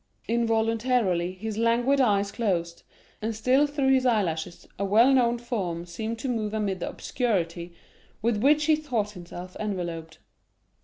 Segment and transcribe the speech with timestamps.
[0.27, 2.81] Involuntarily his languid eyes closed,
[3.21, 7.75] and still through his eyelashes a well known form seemed to move amid the obscurity
[8.19, 10.17] with which he thought himself enveloped.